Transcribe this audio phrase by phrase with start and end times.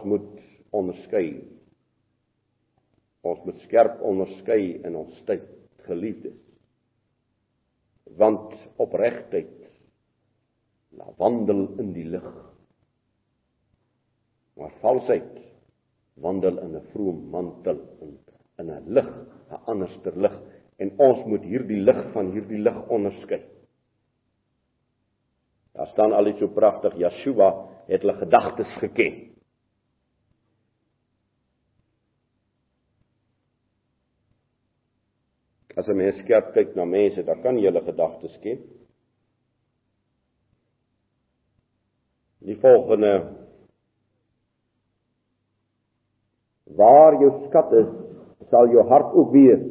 [0.00, 0.40] ons moet
[0.72, 1.40] onderskei.
[3.26, 5.44] Ons moet skerp onderskei in ons tyd,
[5.84, 6.38] geliefdes.
[8.16, 9.56] Want opregtheid
[10.96, 12.26] la wandel in die lig.
[14.58, 15.36] Maar valsheid
[16.20, 18.18] wandel in 'n vroom mantel in
[18.58, 19.08] in 'n lig,
[19.50, 20.36] 'n anderster lig
[20.78, 23.42] en ons moet hierdie lig van hierdie lig onderskei.
[25.72, 29.30] Daar staan al iets so pragtig, Yeshua het hulle gedagtes geken.
[35.76, 38.58] As 'n mens skerp kyk na mense, dan kan jy hulle gedagtes ken.
[42.40, 43.36] Die volgende
[46.76, 47.88] Waar jou skat is,
[48.50, 49.62] sal jou hart ook wees.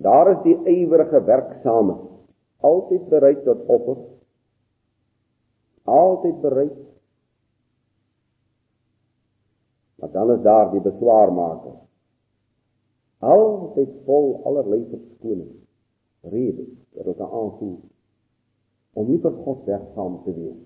[0.00, 1.98] Daar is die ywerige werksame,
[2.64, 3.98] altyd bereid tot offer.
[5.84, 6.78] Altyd bereid.
[10.00, 11.76] Maar dan is daar die beswaarmaker.
[13.20, 15.54] Altyd vol allerlei verskoning.
[16.32, 17.80] Redes wat hulle aanvoer
[18.98, 20.60] om nie vir God werksaam te wees.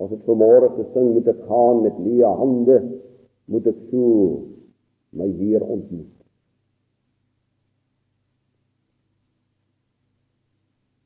[0.00, 2.78] As dit vanmôre gesing moet ek gaan met leë hande,
[3.52, 4.12] moet ek so
[5.16, 6.14] my Heer ontmoet.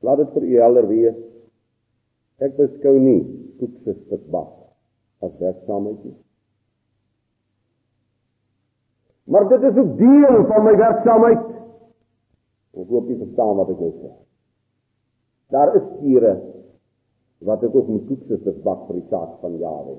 [0.04, 1.22] Laat dit vir u helder wees.
[2.44, 3.22] Ek beskou nie
[3.58, 4.52] koeksistik bak
[5.24, 6.18] as werksaamheid nie.
[9.24, 11.44] Maar dit is ook deel van my werksaamheid.
[12.74, 14.10] Ek hoop jy verstaan wat ek nou sê.
[15.54, 16.32] Daar is skure
[17.44, 19.96] wat ek ook moet toets as bak vir die saak van Jare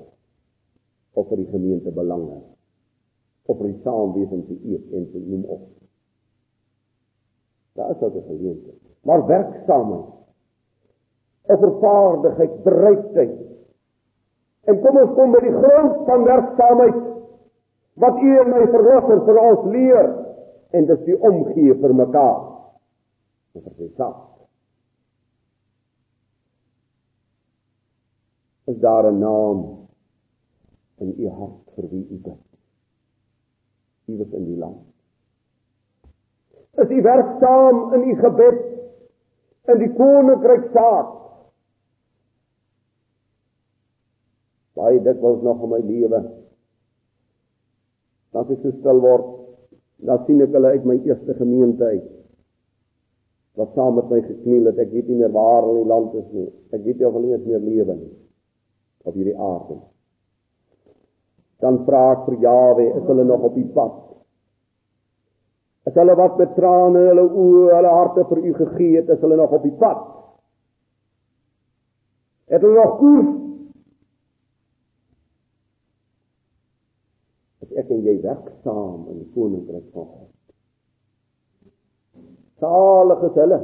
[1.16, 2.42] of vir die gemeente belange
[3.46, 5.66] of vir die saamwees te eet en te noem op.
[7.78, 8.82] Daar is ook 'n geleentheid.
[9.02, 10.12] Maar werksaamheid,
[11.48, 13.38] 'n vervaardigheid, bereidheid.
[14.64, 17.15] En kom ons kom by die grond van werksaamheid
[17.96, 20.08] wat U en my verlosser vir ons leer
[20.76, 22.40] en dis die omgee vir mekaar.
[23.56, 24.36] Dit is die saak.
[28.66, 29.88] is daar 'n naam
[30.94, 32.44] in u hart vir wie u bid.
[34.06, 34.86] U is in die land.
[36.70, 38.60] Is u werksaam in u gebed
[39.64, 41.14] in die koninkryk saak?
[44.72, 46.45] Baie dit was nog in my lewe.
[48.46, 49.32] Dat ek so stil word,
[50.06, 52.12] dan sien ek hulle uit my eerste gemeente uit.
[53.56, 56.26] Wat saam met my gekniel het, ek weet nie meer waar in die land is
[56.30, 56.48] nie.
[56.76, 58.14] Ek weet nie of hulle eens meer lewe nie
[59.06, 59.76] op hierdie aarde.
[61.62, 63.94] Dan vra ek vir Jawe, is hulle nog op die pad?
[65.86, 69.38] Is hulle wat met trane hulle oë, hulle harte vir U gegee het, is hulle
[69.38, 70.02] nog op die pad?
[72.50, 73.45] Het hulle nog koers?
[77.64, 80.32] Is ek en jy werksaam in die koninkryk van God?
[82.60, 83.60] Salig is hulle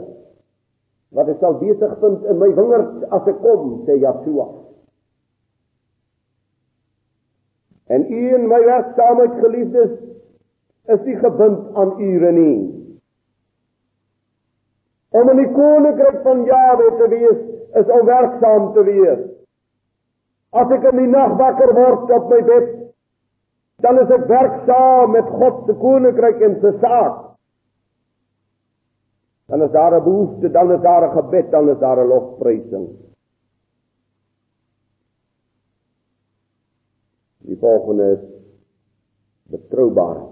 [1.12, 4.46] wat ek sal besig vind in my wingerd as ek kom, sê Yeshua.
[7.92, 9.92] En u en my werksaamheid geliefdes
[10.94, 12.60] is nie gebind aan ure nie.
[15.12, 17.42] Om in die koninkryk van Jawe te wees
[17.82, 19.20] is om werksaam te wees.
[20.56, 22.70] As ek in die nag wakker word op my bed,
[23.82, 27.20] dan is ek werksaam met God se koninkryk en se saak.
[29.50, 32.88] Dan is daar 'n behoefte, dan is daar 'n gebed, dan is daar 'n lofprysing.
[37.38, 38.24] Die volgende is
[39.50, 40.30] betroubaarheid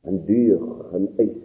[0.00, 1.36] en deug en eis.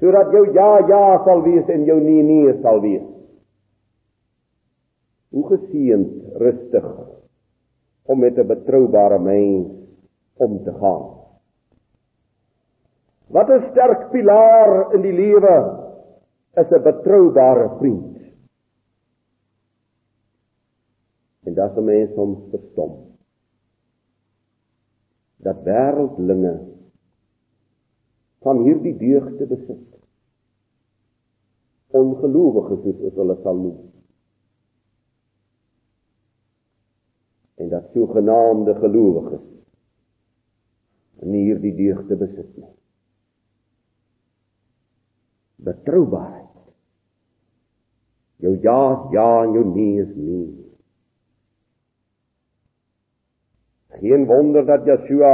[0.00, 3.06] Sodat jou ja ja sal wees en jou nee nee sal wees.
[5.28, 6.88] Hoe geseënd rustig
[8.04, 9.68] om met 'n betroubare mens
[10.34, 11.04] om te gaan.
[13.26, 15.56] Wat 'n sterk pilaar in die lewe
[16.54, 18.18] is 'n betroubare vriend.
[21.44, 22.92] En dat 'n mens soms verstom.
[25.36, 26.60] Dat wêreldlinge
[28.40, 29.88] van hierdie deugde besit.
[31.90, 33.92] Ongelowiges soos hulle sal noem.
[37.54, 39.42] En dat sogenaamde gelowiges
[41.24, 42.70] nie hierdie deugde besit nie.
[45.64, 46.50] Betroubaarheid.
[48.44, 50.50] Jou ja is ja en jou nee is nee.
[54.02, 55.32] Geen wonder dat Yeshua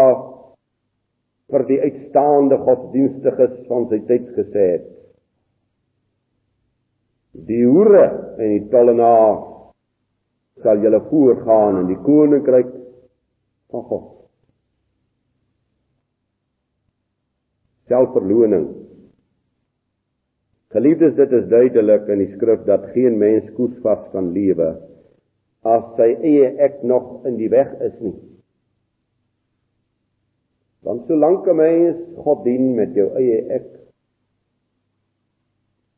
[1.51, 4.89] vir die uitstaande godsdienstiges van sy tyd gesê het:
[7.51, 8.07] Die hoere
[8.39, 9.50] en die tollenaar
[10.63, 12.73] sal julle voorgaan in die koninkryk
[13.71, 14.07] van God.
[17.91, 18.69] Selfverloning.
[20.71, 24.77] Geliefdes, dit is duidelik in die skrif dat geen mens koersvas kan lewe
[25.67, 28.15] as sy eie ek nog in die weg is nie.
[30.87, 33.67] Want solank 'n mens God dien met jou eie ek,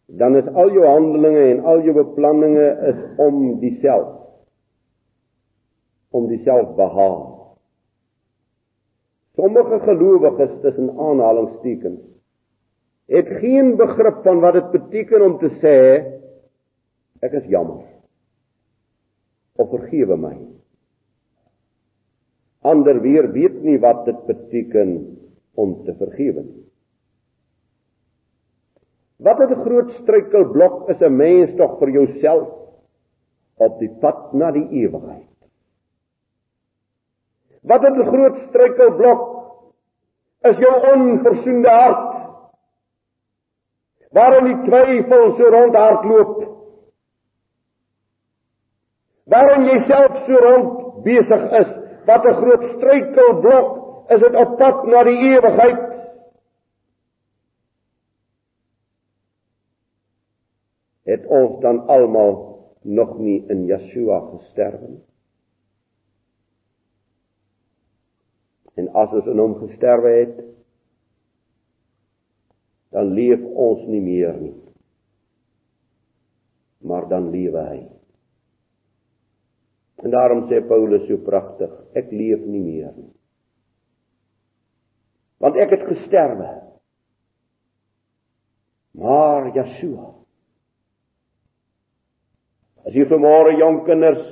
[0.09, 4.22] dan is al jou handelinge en al jou beplanninge is om dieself
[6.13, 7.29] om dieself behaag.
[9.37, 12.01] Sommige gelowiges tussen aanhalingstekens
[13.13, 15.79] het geen begrip van wat dit beteken om te sê
[17.25, 17.83] ek is jammer
[19.61, 20.37] of vergewe my.
[22.63, 24.95] Ander weer weet nie wat dit beteken
[25.59, 26.63] om te vergewe nie.
[29.23, 32.49] Wat 'n groot struikelblok is 'n mens tog vir jouself
[33.57, 35.32] op die pad na die ewigheid.
[37.63, 39.21] Wat 'n groot struikelblok
[40.51, 42.09] is jou onversoende hart.
[44.11, 46.33] Waarom die twyfel so rondhardloop?
[49.25, 51.71] Waarom jy self so rond besig is?
[52.07, 53.69] Wat 'n groot struikelblok
[54.11, 55.81] is dit op pad na die ewigheid?
[61.05, 65.12] Het ons dan almal nog nie in Yeshua gesterf nie?
[68.81, 70.37] En as ons in hom gesterwe het,
[72.93, 74.55] dan leef ons nie meer nie.
[76.85, 77.81] Maar dan lewe hy.
[80.03, 83.13] En daarom sê Paulus so pragtig, ek leef nie meer nie.
[85.43, 86.51] Want ek het gesterwe.
[88.99, 90.11] Maar Yeshua.
[92.83, 94.25] As jy vanmôre jong kinders,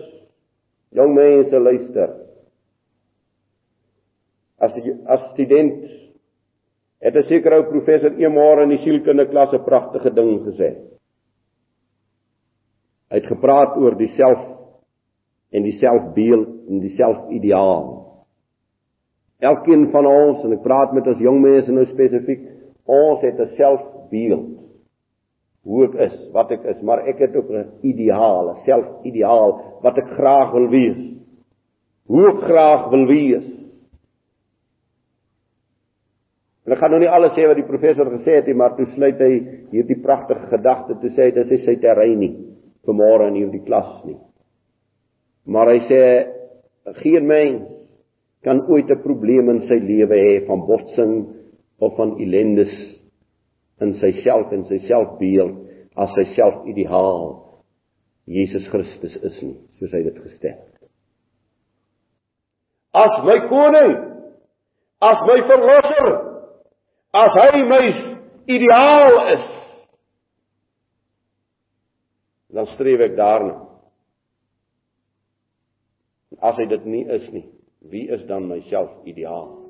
[0.95, 2.13] jong mense luister.
[4.61, 4.77] As
[5.07, 5.85] as student
[7.01, 10.77] het 'n sekere ou professor eendag in die sielkunde klas 'n pragtige ding gesê.
[13.11, 14.39] Hy het gepraat oor die self
[15.53, 18.01] en die selfbeeld en die selfideaal.
[19.41, 22.41] Elkeen van ons en ek praat met ons jong mense nou spesifiek,
[22.87, 24.61] ons het 'n selfbeeld
[25.65, 29.99] hoe ek is, wat ek is, maar ek het ook 'n ideaal, 'n selfideaal wat
[29.99, 31.01] ek graag wil wees.
[32.06, 33.60] Hoe ek graag wil wees.
[36.70, 39.19] Ek gaan nou nie alles sê wat die professor gesê het nie, maar toe sluit
[39.19, 39.32] hy
[39.72, 42.31] hierdie pragtige gedagte toe sê hy dit is sy terrein nie
[42.87, 44.19] vanmôre in hierdie klas nie.
[45.50, 46.02] Maar hy sê
[47.02, 47.67] geen mens
[48.46, 51.26] kan ooit 'n probleem in sy lewe hê van botsing
[51.81, 52.72] of van ellendes
[53.81, 55.56] in sy self en sy selfbeeld
[55.96, 57.50] as sy selfideaal
[58.26, 60.88] Jesus Christus is nie, soos hy dit gestel het.
[62.94, 63.96] As my koning,
[65.00, 66.30] as my verlosser,
[67.15, 67.87] as hy my
[68.51, 69.47] ideaal is,
[72.55, 73.57] dan streef ek daarna.
[76.41, 77.46] As hy dit nie is nie,
[77.91, 79.69] wie is dan myself ideaal?